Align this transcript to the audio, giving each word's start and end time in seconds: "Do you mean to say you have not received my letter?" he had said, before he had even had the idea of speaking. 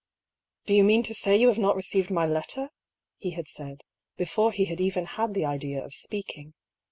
"Do 0.65 0.73
you 0.73 0.83
mean 0.83 1.03
to 1.03 1.13
say 1.13 1.37
you 1.37 1.47
have 1.49 1.59
not 1.59 1.75
received 1.75 2.09
my 2.09 2.25
letter?" 2.25 2.71
he 3.17 3.33
had 3.37 3.47
said, 3.47 3.83
before 4.17 4.51
he 4.51 4.65
had 4.65 4.81
even 4.81 5.05
had 5.05 5.35
the 5.35 5.45
idea 5.45 5.85
of 5.85 5.93
speaking. 5.93 6.55